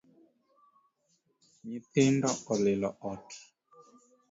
[1.67, 3.25] Nythindo olilo ot